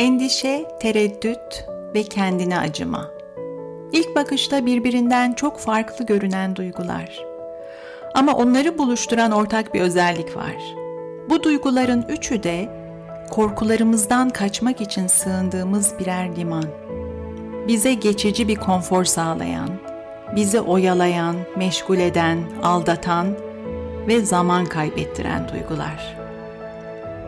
[0.00, 3.10] Endişe, tereddüt ve kendine acıma.
[3.92, 7.24] İlk bakışta birbirinden çok farklı görünen duygular.
[8.14, 10.56] Ama onları buluşturan ortak bir özellik var.
[11.30, 12.68] Bu duyguların üçü de
[13.30, 16.66] korkularımızdan kaçmak için sığındığımız birer liman.
[17.68, 19.70] Bize geçici bir konfor sağlayan,
[20.36, 23.26] bizi oyalayan, meşgul eden, aldatan
[24.08, 26.16] ve zaman kaybettiren duygular.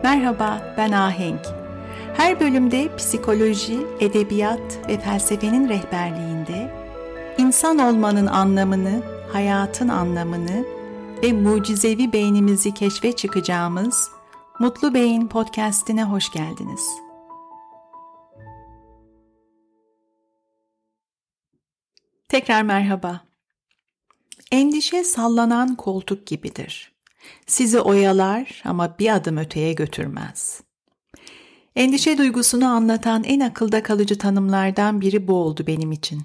[0.03, 1.62] Merhaba, ben Ahenk.
[2.17, 6.73] Her bölümde psikoloji, edebiyat ve felsefenin rehberliğinde
[7.37, 10.65] insan olmanın anlamını, hayatın anlamını
[11.23, 14.11] ve mucizevi beynimizi keşfe çıkacağımız
[14.59, 16.87] Mutlu Beyin podcast'ine hoş geldiniz.
[22.29, 23.21] Tekrar merhaba.
[24.51, 26.93] Endişe sallanan koltuk gibidir.
[27.47, 30.62] Sizi oyalar ama bir adım öteye götürmez.
[31.75, 36.21] Endişe duygusunu anlatan en akılda kalıcı tanımlardan biri bu oldu benim için.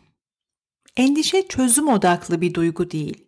[0.96, 3.24] Endişe çözüm odaklı bir duygu değil.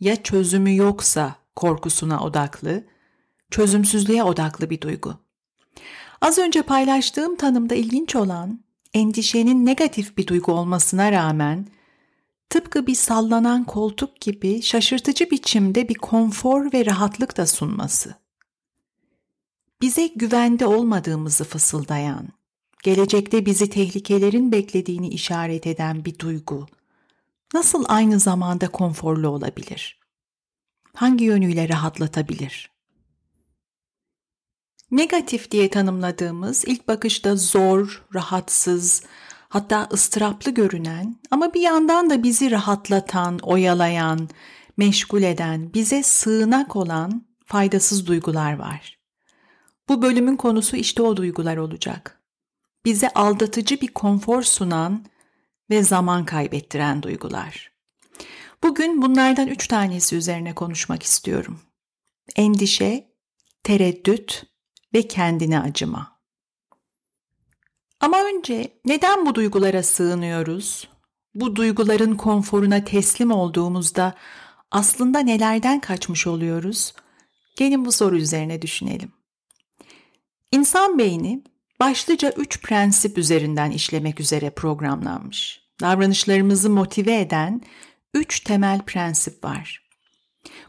[0.00, 2.84] Ya çözümü yoksa korkusuna odaklı,
[3.50, 5.14] çözümsüzlüğe odaklı bir duygu.
[6.20, 8.60] Az önce paylaştığım tanımda ilginç olan
[8.94, 11.66] endişenin negatif bir duygu olmasına rağmen
[12.50, 18.14] tıpkı bir sallanan koltuk gibi şaşırtıcı biçimde bir konfor ve rahatlık da sunması
[19.82, 22.28] bize güvende olmadığımızı fısıldayan,
[22.82, 26.66] gelecekte bizi tehlikelerin beklediğini işaret eden bir duygu
[27.54, 30.00] nasıl aynı zamanda konforlu olabilir?
[30.94, 32.70] Hangi yönüyle rahatlatabilir?
[34.90, 39.02] Negatif diye tanımladığımız ilk bakışta zor, rahatsız,
[39.48, 44.28] hatta ıstıraplı görünen ama bir yandan da bizi rahatlatan, oyalayan,
[44.76, 48.97] meşgul eden, bize sığınak olan faydasız duygular var.
[49.88, 52.20] Bu bölümün konusu işte o duygular olacak.
[52.84, 55.04] Bize aldatıcı bir konfor sunan
[55.70, 57.72] ve zaman kaybettiren duygular.
[58.62, 61.60] Bugün bunlardan üç tanesi üzerine konuşmak istiyorum.
[62.36, 63.08] Endişe,
[63.62, 64.42] tereddüt
[64.94, 66.18] ve kendine acıma.
[68.00, 70.88] Ama önce neden bu duygulara sığınıyoruz?
[71.34, 74.14] Bu duyguların konforuna teslim olduğumuzda
[74.70, 76.94] aslında nelerden kaçmış oluyoruz?
[77.56, 79.17] Gelin bu soru üzerine düşünelim.
[80.52, 81.42] İnsan beyni
[81.80, 85.60] başlıca üç prensip üzerinden işlemek üzere programlanmış.
[85.80, 87.60] Davranışlarımızı motive eden
[88.14, 89.88] üç temel prensip var.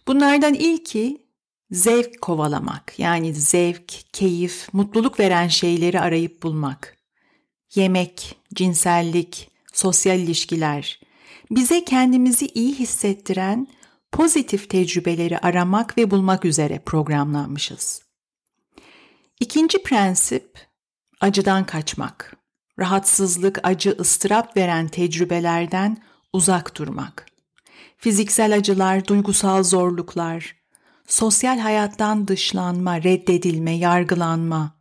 [0.08, 1.26] Bunlardan ilki
[1.72, 3.00] zevk kovalamak.
[3.00, 6.98] Yani zevk, keyif, mutluluk veren şeyleri arayıp bulmak.
[7.76, 11.00] Yemek, cinsellik, sosyal ilişkiler,
[11.52, 13.68] bize kendimizi iyi hissettiren
[14.12, 18.09] pozitif tecrübeleri aramak ve bulmak üzere programlanmışız.
[19.40, 20.68] İkinci prensip
[21.22, 22.36] acıdan kaçmak.
[22.80, 27.26] Rahatsızlık, acı, ıstırap veren tecrübelerden uzak durmak.
[27.98, 30.56] Fiziksel acılar, duygusal zorluklar,
[31.08, 34.80] sosyal hayattan dışlanma, reddedilme, yargılanma.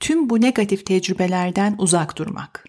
[0.00, 2.64] Tüm bu negatif tecrübelerden uzak durmak.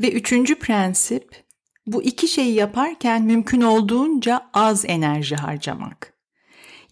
[0.00, 1.44] Ve üçüncü prensip,
[1.86, 6.13] bu iki şeyi yaparken mümkün olduğunca az enerji harcamak.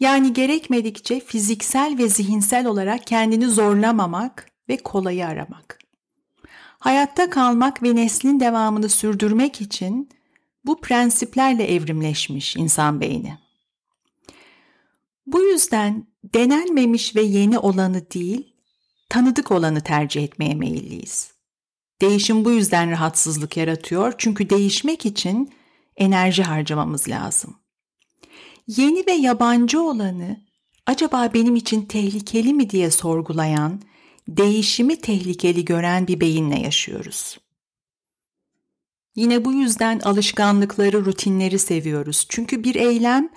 [0.03, 5.79] Yani gerekmedikçe fiziksel ve zihinsel olarak kendini zorlamamak ve kolayı aramak.
[6.79, 10.09] Hayatta kalmak ve neslin devamını sürdürmek için
[10.65, 13.39] bu prensiplerle evrimleşmiş insan beyni.
[15.27, 18.55] Bu yüzden denenmemiş ve yeni olanı değil,
[19.09, 21.33] tanıdık olanı tercih etmeye meyilliyiz.
[22.01, 25.53] Değişim bu yüzden rahatsızlık yaratıyor çünkü değişmek için
[25.97, 27.62] enerji harcamamız lazım
[28.77, 30.41] yeni ve yabancı olanı
[30.87, 33.81] acaba benim için tehlikeli mi diye sorgulayan,
[34.29, 37.39] değişimi tehlikeli gören bir beyinle yaşıyoruz.
[39.17, 42.27] Yine bu yüzden alışkanlıkları, rutinleri seviyoruz.
[42.29, 43.29] Çünkü bir eylem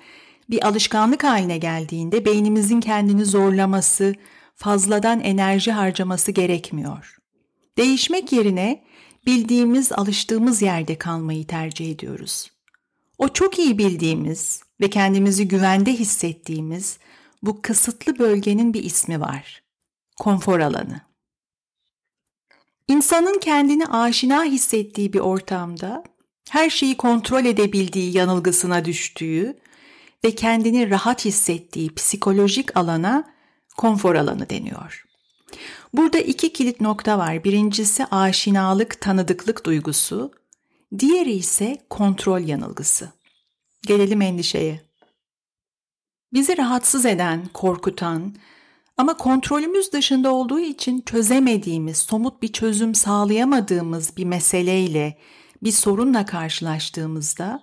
[0.50, 4.14] bir alışkanlık haline geldiğinde beynimizin kendini zorlaması,
[4.54, 7.16] fazladan enerji harcaması gerekmiyor.
[7.78, 8.84] Değişmek yerine
[9.26, 12.50] bildiğimiz, alıştığımız yerde kalmayı tercih ediyoruz.
[13.18, 16.98] O çok iyi bildiğimiz, ve kendimizi güvende hissettiğimiz
[17.42, 19.62] bu kısıtlı bölgenin bir ismi var.
[20.18, 21.00] Konfor alanı.
[22.88, 26.04] İnsanın kendini aşina hissettiği bir ortamda
[26.50, 29.56] her şeyi kontrol edebildiği yanılgısına düştüğü
[30.24, 33.34] ve kendini rahat hissettiği psikolojik alana
[33.76, 35.06] konfor alanı deniyor.
[35.92, 37.44] Burada iki kilit nokta var.
[37.44, 40.32] Birincisi aşinalık, tanıdıklık duygusu,
[40.98, 43.15] diğeri ise kontrol yanılgısı.
[43.82, 44.80] Gelelim endişeye.
[46.32, 48.34] Bizi rahatsız eden, korkutan,
[48.98, 55.18] Ama kontrolümüz dışında olduğu için çözemediğimiz, somut bir çözüm sağlayamadığımız bir meseleyle,
[55.62, 57.62] bir sorunla karşılaştığımızda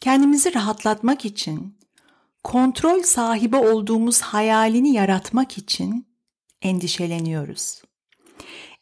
[0.00, 1.78] kendimizi rahatlatmak için,
[2.44, 6.06] kontrol sahibi olduğumuz hayalini yaratmak için
[6.62, 7.82] endişeleniyoruz.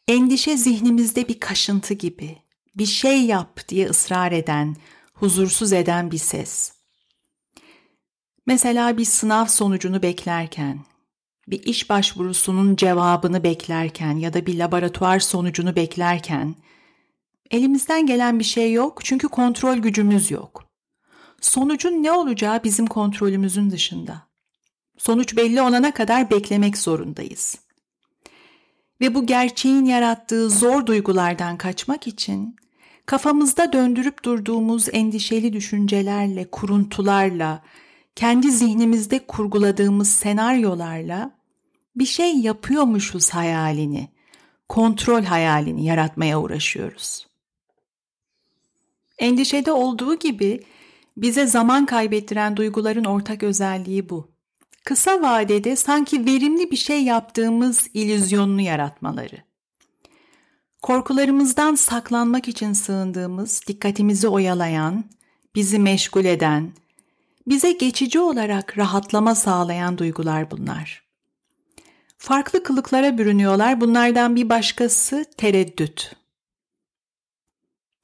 [0.08, 2.38] Endişe zihnimizde bir kaşıntı gibi,
[2.74, 4.76] bir şey yap diye ısrar eden,
[5.20, 6.72] huzursuz eden bir ses.
[8.46, 10.78] Mesela bir sınav sonucunu beklerken,
[11.48, 16.54] bir iş başvurusunun cevabını beklerken ya da bir laboratuvar sonucunu beklerken
[17.50, 20.64] elimizden gelen bir şey yok çünkü kontrol gücümüz yok.
[21.40, 24.28] Sonucun ne olacağı bizim kontrolümüzün dışında.
[24.98, 27.58] Sonuç belli olana kadar beklemek zorundayız.
[29.00, 32.56] Ve bu gerçeğin yarattığı zor duygulardan kaçmak için
[33.08, 37.62] kafamızda döndürüp durduğumuz endişeli düşüncelerle, kuruntularla,
[38.16, 41.30] kendi zihnimizde kurguladığımız senaryolarla
[41.96, 44.08] bir şey yapıyormuşuz hayalini,
[44.68, 47.26] kontrol hayalini yaratmaya uğraşıyoruz.
[49.18, 50.60] Endişede olduğu gibi
[51.16, 54.30] bize zaman kaybettiren duyguların ortak özelliği bu.
[54.84, 59.47] Kısa vadede sanki verimli bir şey yaptığımız ilüzyonunu yaratmaları.
[60.82, 65.04] Korkularımızdan saklanmak için sığındığımız, dikkatimizi oyalayan,
[65.54, 66.72] bizi meşgul eden,
[67.46, 71.08] bize geçici olarak rahatlama sağlayan duygular bunlar.
[72.18, 73.80] Farklı kılıklara bürünüyorlar.
[73.80, 76.12] Bunlardan bir başkası tereddüt.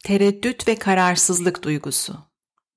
[0.04, 2.18] Tereddüt ve kararsızlık duygusu.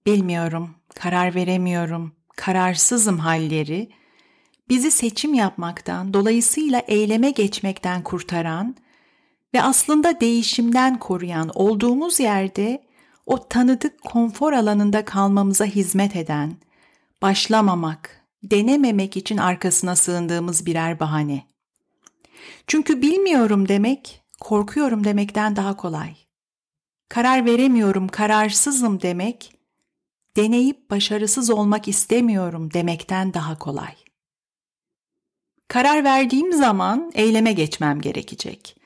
[0.06, 3.90] Bilmiyorum, karar veremiyorum, kararsızım halleri
[4.70, 8.76] bizi seçim yapmaktan, dolayısıyla eyleme geçmekten kurtaran
[9.54, 12.84] ve aslında değişimden koruyan olduğumuz yerde
[13.26, 16.54] o tanıdık konfor alanında kalmamıza hizmet eden,
[17.22, 21.44] başlamamak, denememek için arkasına sığındığımız birer bahane.
[22.68, 26.16] Çünkü bilmiyorum demek, korkuyorum demekten daha kolay.
[27.10, 29.54] Karar veremiyorum, kararsızım demek,
[30.36, 33.96] deneyip başarısız olmak istemiyorum demekten daha kolay.
[35.68, 38.78] Karar verdiğim zaman eyleme geçmem gerekecek.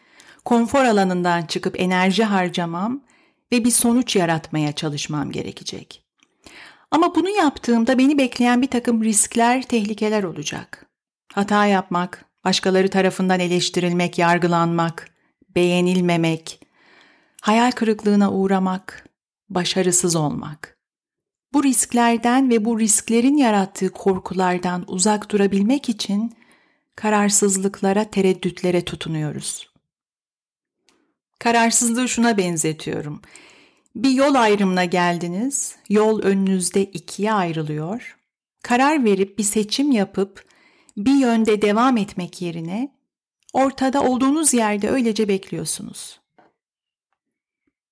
[0.46, 3.02] Konfor alanından çıkıp enerji harcamam
[3.52, 6.04] ve bir sonuç yaratmaya çalışmam gerekecek.
[6.92, 10.86] Ama bunu yaptığımda beni bekleyen bir takım riskler, tehlikeler olacak.
[11.34, 15.10] Hata yapmak, başkaları tarafından eleştirilmek, yargılanmak,
[15.56, 16.60] beğenilmemek,
[17.42, 19.10] hayal kırıklığına uğramak,
[19.50, 20.78] başarısız olmak.
[21.54, 26.36] Bu risklerden ve bu risklerin yarattığı korkulardan uzak durabilmek için
[26.96, 29.71] kararsızlıklara, tereddütlere tutunuyoruz.
[31.42, 33.22] Kararsızlığı şuna benzetiyorum.
[33.96, 38.18] Bir yol ayrımına geldiniz, yol önünüzde ikiye ayrılıyor.
[38.64, 40.46] Karar verip bir seçim yapıp
[40.98, 42.92] bir yönde devam etmek yerine
[43.54, 46.20] ortada olduğunuz yerde öylece bekliyorsunuz.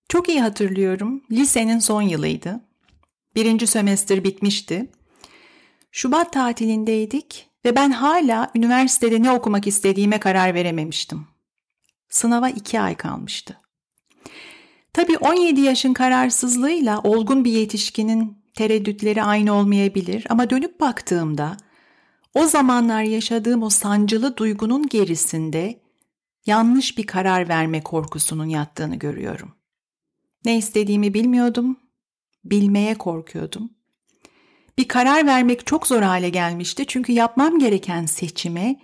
[0.09, 1.23] Çok iyi hatırlıyorum.
[1.31, 2.61] Lisenin son yılıydı.
[3.35, 4.91] Birinci sömestr bitmişti.
[5.91, 11.27] Şubat tatilindeydik ve ben hala üniversitede ne okumak istediğime karar verememiştim.
[12.09, 13.57] Sınava iki ay kalmıştı.
[14.93, 21.57] Tabii 17 yaşın kararsızlığıyla olgun bir yetişkinin tereddütleri aynı olmayabilir ama dönüp baktığımda
[22.33, 25.81] o zamanlar yaşadığım o sancılı duygunun gerisinde
[26.45, 29.55] yanlış bir karar verme korkusunun yattığını görüyorum.
[30.45, 31.79] Ne istediğimi bilmiyordum,
[32.43, 33.69] bilmeye korkuyordum.
[34.77, 38.79] Bir karar vermek çok zor hale gelmişti çünkü yapmam gereken seçime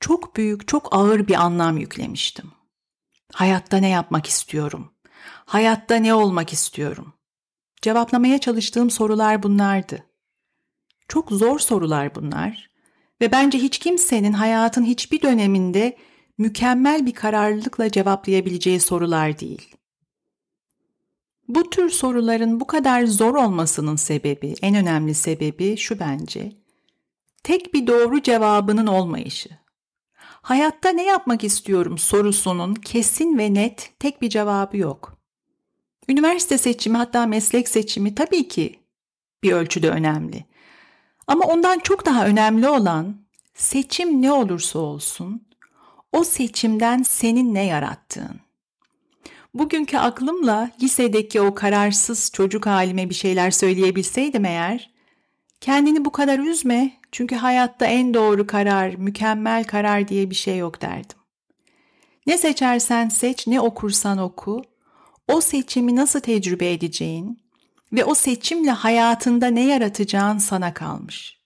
[0.00, 2.55] çok büyük, çok ağır bir anlam yüklemiştim.
[3.32, 4.92] Hayatta ne yapmak istiyorum?
[5.44, 7.12] Hayatta ne olmak istiyorum?
[7.82, 10.06] Cevaplamaya çalıştığım sorular bunlardı.
[11.08, 12.70] Çok zor sorular bunlar
[13.20, 15.96] ve bence hiç kimsenin hayatın hiçbir döneminde
[16.38, 19.76] mükemmel bir kararlılıkla cevaplayabileceği sorular değil.
[21.48, 26.52] Bu tür soruların bu kadar zor olmasının sebebi, en önemli sebebi şu bence.
[27.42, 29.48] Tek bir doğru cevabının olmayışı.
[30.46, 35.16] Hayatta ne yapmak istiyorum sorusunun kesin ve net tek bir cevabı yok.
[36.08, 38.80] Üniversite seçimi hatta meslek seçimi tabii ki
[39.42, 40.44] bir ölçüde önemli.
[41.26, 43.16] Ama ondan çok daha önemli olan
[43.54, 45.46] seçim ne olursa olsun
[46.12, 48.40] o seçimden senin ne yarattığın.
[49.54, 54.95] Bugünkü aklımla lisedeki o kararsız çocuk halime bir şeyler söyleyebilseydim eğer,
[55.60, 60.82] kendini bu kadar üzme çünkü hayatta en doğru karar, mükemmel karar diye bir şey yok
[60.82, 61.18] derdim.
[62.26, 64.64] Ne seçersen seç, ne okursan oku,
[65.28, 67.40] o seçimi nasıl tecrübe edeceğin
[67.92, 71.36] ve o seçimle hayatında ne yaratacağın sana kalmış.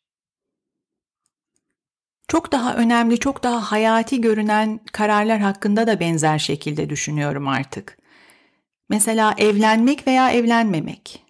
[2.29, 7.99] Çok daha önemli, çok daha hayati görünen kararlar hakkında da benzer şekilde düşünüyorum artık.
[8.89, 11.27] Mesela evlenmek veya evlenmemek,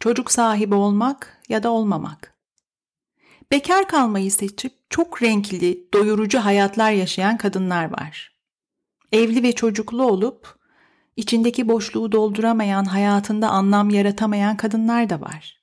[0.00, 2.34] çocuk sahibi olmak ya da olmamak.
[3.52, 8.32] Bekar kalmayı seçip çok renkli, doyurucu hayatlar yaşayan kadınlar var.
[9.12, 10.58] Evli ve çocuklu olup
[11.16, 15.60] içindeki boşluğu dolduramayan, hayatında anlam yaratamayan kadınlar da var.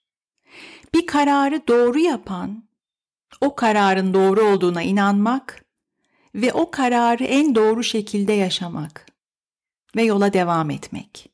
[0.93, 2.63] Bir kararı doğru yapan,
[3.41, 5.65] o kararın doğru olduğuna inanmak
[6.35, 9.05] ve o kararı en doğru şekilde yaşamak
[9.95, 11.29] ve yola devam etmek.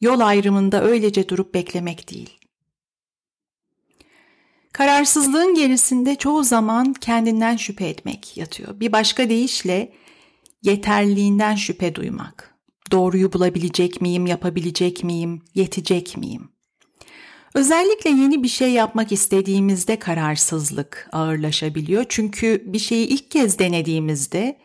[0.00, 2.39] Yol ayrımında öylece durup beklemek değil.
[4.72, 8.80] Kararsızlığın gerisinde çoğu zaman kendinden şüphe etmek yatıyor.
[8.80, 9.92] Bir başka deyişle
[10.62, 12.54] yeterliğinden şüphe duymak.
[12.92, 16.48] Doğruyu bulabilecek miyim, yapabilecek miyim, yetecek miyim?
[17.54, 22.04] Özellikle yeni bir şey yapmak istediğimizde kararsızlık ağırlaşabiliyor.
[22.08, 24.58] Çünkü bir şeyi ilk kez denediğimizde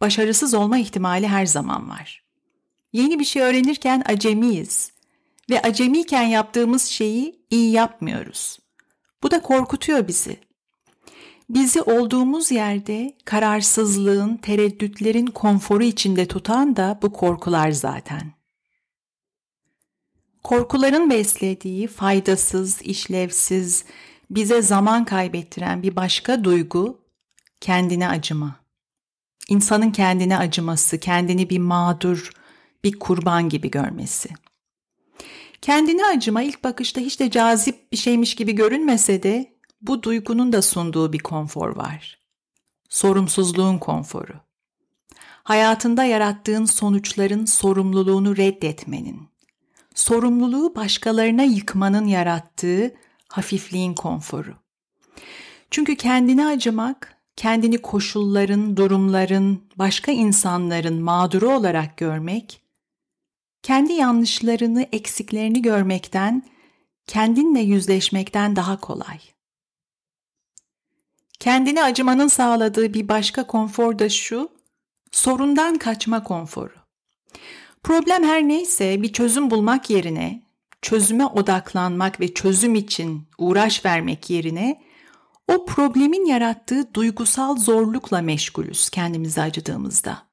[0.00, 2.22] başarısız olma ihtimali her zaman var.
[2.92, 4.92] Yeni bir şey öğrenirken acemiyiz
[5.50, 8.61] ve acemiyken yaptığımız şeyi iyi yapmıyoruz.
[9.22, 10.40] Bu da korkutuyor bizi.
[11.50, 18.32] Bizi olduğumuz yerde kararsızlığın, tereddütlerin konforu içinde tutan da bu korkular zaten.
[20.42, 23.84] Korkuların beslediği faydasız, işlevsiz,
[24.30, 27.00] bize zaman kaybettiren bir başka duygu
[27.60, 28.56] kendine acıma.
[29.48, 32.30] İnsanın kendine acıması, kendini bir mağdur,
[32.84, 34.28] bir kurban gibi görmesi.
[35.62, 39.52] Kendine acıma ilk bakışta hiç de cazip bir şeymiş gibi görünmese de
[39.82, 42.18] bu duygunun da sunduğu bir konfor var.
[42.88, 44.32] Sorumsuzluğun konforu.
[45.44, 49.28] Hayatında yarattığın sonuçların sorumluluğunu reddetmenin,
[49.94, 52.94] sorumluluğu başkalarına yıkmanın yarattığı
[53.28, 54.54] hafifliğin konforu.
[55.70, 62.61] Çünkü kendine acımak, kendini koşulların, durumların, başka insanların mağduru olarak görmek,
[63.62, 66.42] kendi yanlışlarını, eksiklerini görmekten,
[67.06, 69.18] kendinle yüzleşmekten daha kolay.
[71.40, 74.48] Kendine acımanın sağladığı bir başka konfor da şu,
[75.12, 76.74] sorundan kaçma konforu.
[77.82, 80.42] Problem her neyse bir çözüm bulmak yerine,
[80.82, 84.82] çözüme odaklanmak ve çözüm için uğraş vermek yerine
[85.48, 90.31] o problemin yarattığı duygusal zorlukla meşgulüz kendimizi acıdığımızda.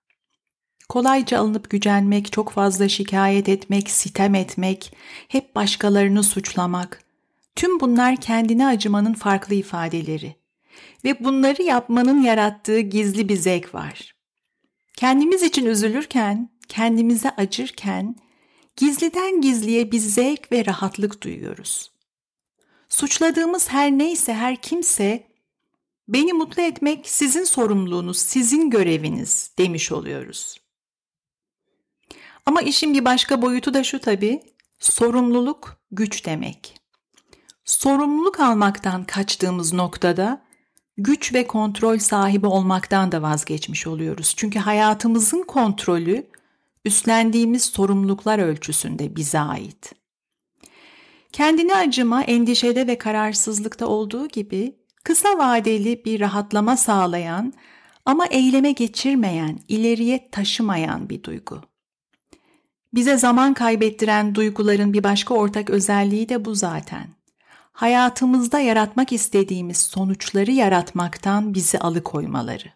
[0.89, 4.93] Kolayca alınıp gücenmek, çok fazla şikayet etmek, sitem etmek,
[5.27, 7.03] hep başkalarını suçlamak.
[7.55, 10.36] Tüm bunlar kendine acımanın farklı ifadeleri.
[11.05, 14.15] Ve bunları yapmanın yarattığı gizli bir zevk var.
[14.96, 18.15] Kendimiz için üzülürken, kendimize acırken
[18.75, 21.91] gizliden gizliye bir zevk ve rahatlık duyuyoruz.
[22.89, 25.27] Suçladığımız her neyse, her kimse
[26.08, 30.58] beni mutlu etmek sizin sorumluluğunuz, sizin göreviniz demiş oluyoruz.
[32.50, 34.41] Ama işin bir başka boyutu da şu tabii,
[34.79, 36.79] sorumluluk güç demek.
[37.65, 40.41] Sorumluluk almaktan kaçtığımız noktada
[40.98, 44.34] güç ve kontrol sahibi olmaktan da vazgeçmiş oluyoruz.
[44.38, 46.27] Çünkü hayatımızın kontrolü
[46.86, 49.94] üstlendiğimiz sorumluluklar ölçüsünde bize ait.
[51.32, 57.53] Kendine acıma, endişede ve kararsızlıkta olduğu gibi kısa vadeli bir rahatlama sağlayan
[58.06, 61.68] ama eyleme geçirmeyen, ileriye taşımayan bir duygu.
[62.93, 67.08] Bize zaman kaybettiren duyguların bir başka ortak özelliği de bu zaten.
[67.72, 72.74] Hayatımızda yaratmak istediğimiz sonuçları yaratmaktan bizi alıkoymaları.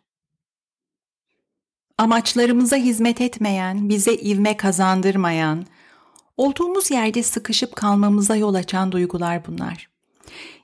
[1.97, 5.65] Amaçlarımıza hizmet etmeyen, bize ivme kazandırmayan,
[6.37, 9.89] olduğumuz yerde sıkışıp kalmamıza yol açan duygular bunlar.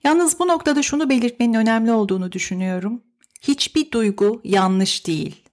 [0.03, 3.01] Yalnız bu noktada şunu belirtmenin önemli olduğunu düşünüyorum.
[3.41, 5.43] Hiçbir duygu yanlış değil.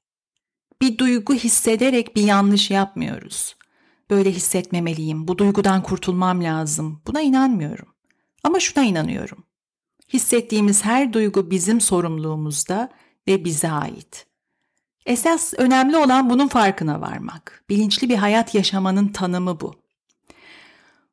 [0.83, 3.57] Bir duygu hissederek bir yanlış yapmıyoruz.
[4.11, 7.03] Böyle hissetmemeliyim, bu duygudan kurtulmam lazım.
[7.07, 7.89] Buna inanmıyorum.
[8.45, 9.45] Ama şuna inanıyorum.
[10.13, 12.93] Hissettiğimiz her duygu bizim sorumluluğumuzda
[13.29, 14.27] ve bize ait.
[15.07, 17.65] Esas önemli olan bunun farkına varmak.
[17.71, 19.75] Bilinçli bir hayat yaşamanın tanımı bu.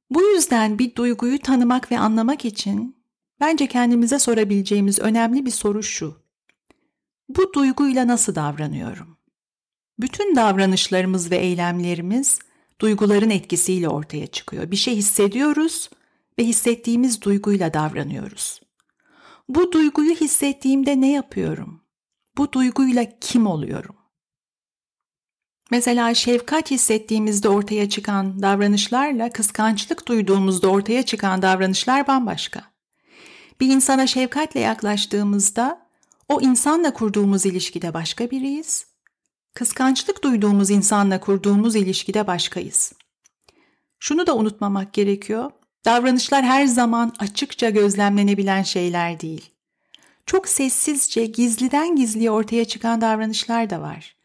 [0.10, 2.98] Bu yüzden bir duyguyu tanımak ve anlamak için
[3.40, 6.24] bence kendimize sorabileceğimiz önemli bir soru şu.
[7.30, 9.18] Bu duyguyla nasıl davranıyorum?
[10.00, 12.40] Bütün davranışlarımız ve eylemlerimiz
[12.82, 14.72] duyguların etkisiyle ortaya çıkıyor.
[14.72, 15.89] Bir şey hissediyoruz
[16.39, 18.62] ve hissettiğimiz duyguyla davranıyoruz.
[19.50, 21.82] Bu duyguyu hissettiğimde ne yapıyorum?
[22.38, 23.96] Bu duyguyla kim oluyorum?
[25.72, 32.63] Mesela şefkat hissettiğimizde ortaya çıkan davranışlarla kıskançlık duyduğumuzda ortaya çıkan davranışlar bambaşka.
[33.62, 35.88] Bir insana şefkatle yaklaştığımızda
[36.30, 38.93] o insanla kurduğumuz ilişkide başka biriyiz.
[39.53, 42.93] Kıskançlık duyduğumuz insanla kurduğumuz ilişkide başkayız.
[44.00, 45.51] Şunu da unutmamak gerekiyor.
[45.86, 49.50] Davranışlar her zaman açıkça gözlemlenebilen şeyler değil.
[50.25, 54.15] Çok sessizce, gizliden gizliye ortaya çıkan davranışlar da var.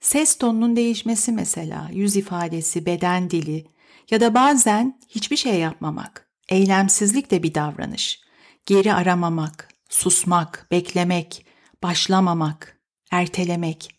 [0.00, 3.66] Ses tonunun değişmesi mesela, yüz ifadesi, beden dili
[4.10, 6.28] ya da bazen hiçbir şey yapmamak.
[6.48, 8.20] Eylemsizlik de bir davranış.
[8.66, 11.46] Geri aramamak, susmak, beklemek,
[11.82, 13.97] başlamamak, ertelemek.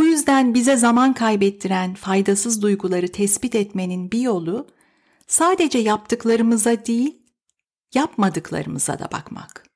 [0.00, 4.66] Bu yüzden bize zaman kaybettiren faydasız duyguları tespit etmenin bir yolu
[5.26, 7.22] sadece yaptıklarımıza değil,
[7.94, 9.66] yapmadıklarımıza da bakmak.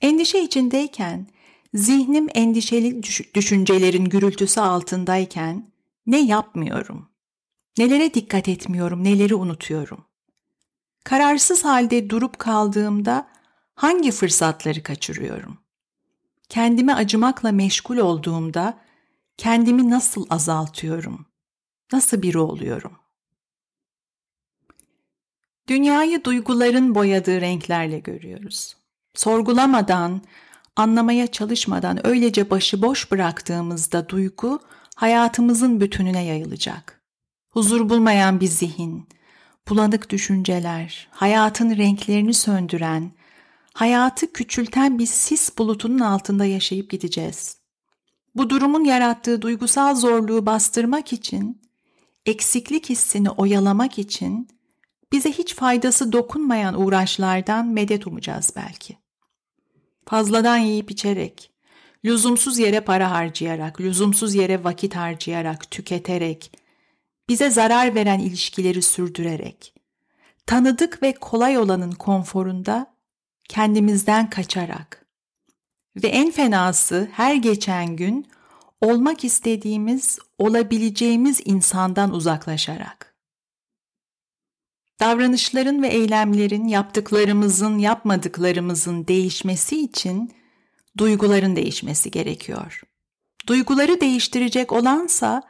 [0.00, 1.26] Endişe içindeyken,
[1.74, 3.02] zihnim endişeli
[3.34, 5.70] düşüncelerin gürültüsü altındayken
[6.06, 7.08] ne yapmıyorum?
[7.78, 10.04] Nelere dikkat etmiyorum, neleri unutuyorum?
[11.04, 13.28] Kararsız halde durup kaldığımda
[13.74, 15.58] hangi fırsatları kaçırıyorum?
[16.48, 18.85] Kendime acımakla meşgul olduğumda
[19.38, 21.26] kendimi nasıl azaltıyorum?
[21.92, 22.92] Nasıl biri oluyorum?
[25.68, 28.76] Dünyayı duyguların boyadığı renklerle görüyoruz.
[29.14, 30.22] Sorgulamadan,
[30.76, 34.60] anlamaya çalışmadan öylece başıboş bıraktığımızda duygu
[34.96, 37.00] hayatımızın bütününe yayılacak.
[37.50, 39.08] Huzur bulmayan bir zihin,
[39.68, 43.12] bulanık düşünceler, hayatın renklerini söndüren,
[43.72, 47.65] hayatı küçülten bir sis bulutunun altında yaşayıp gideceğiz.
[48.36, 51.62] Bu durumun yarattığı duygusal zorluğu bastırmak için,
[52.26, 54.48] eksiklik hissini oyalamak için
[55.12, 58.98] bize hiç faydası dokunmayan uğraşlardan medet umacağız belki.
[60.04, 61.50] Fazladan yiyip içerek,
[62.04, 66.52] lüzumsuz yere para harcayarak, lüzumsuz yere vakit harcayarak, tüketerek,
[67.28, 69.74] bize zarar veren ilişkileri sürdürerek,
[70.46, 72.96] tanıdık ve kolay olanın konforunda
[73.48, 75.05] kendimizden kaçarak
[75.96, 78.26] ve en fenası her geçen gün
[78.80, 83.14] olmak istediğimiz, olabileceğimiz insandan uzaklaşarak.
[85.00, 90.32] Davranışların ve eylemlerin, yaptıklarımızın, yapmadıklarımızın değişmesi için
[90.98, 92.82] duyguların değişmesi gerekiyor.
[93.46, 95.42] Duyguları değiştirecek olansa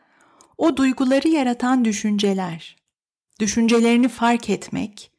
[0.59, 2.77] o duyguları yaratan düşünceler.
[3.41, 5.11] Düşüncelerini fark etmek,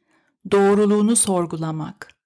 [0.50, 2.17] doğruluğunu sorgulamak,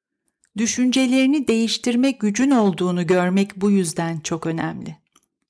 [0.56, 4.96] düşüncelerini değiştirme gücün olduğunu görmek bu yüzden çok önemli.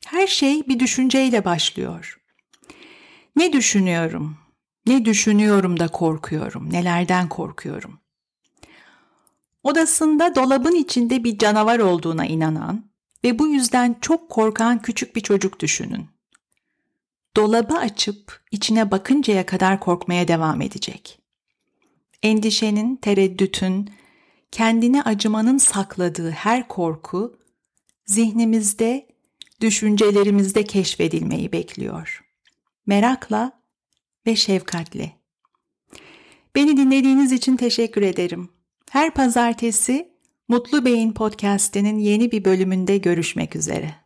[0.07, 2.21] Her şey bir düşünceyle başlıyor.
[3.37, 4.37] Ne düşünüyorum?
[4.87, 6.73] Ne düşünüyorum da korkuyorum?
[6.73, 8.01] Nelerden korkuyorum?
[9.63, 12.91] Odasında dolabın içinde bir canavar olduğuna inanan
[13.25, 16.07] ve bu yüzden çok korkan küçük bir çocuk düşünün.
[17.37, 21.19] Dolabı açıp içine bakıncaya kadar korkmaya devam edecek.
[22.23, 23.91] Endişenin, tereddütün,
[24.53, 27.39] kendine acımanın sakladığı her korku
[28.07, 29.09] zihnimizde,
[29.61, 32.25] düşüncelerimizde keşfedilmeyi bekliyor.
[32.87, 33.63] Merakla
[34.27, 35.13] ve şefkatle.
[36.55, 38.49] Beni dinlediğiniz için teşekkür ederim.
[38.91, 40.13] Her pazartesi
[40.49, 44.02] Mutlu Beyin Podcast'inin yeni bir bölümünde görüşmek üzere.